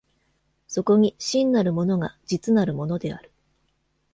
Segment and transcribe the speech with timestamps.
[0.67, 3.31] そこに真なるものが実なるものである。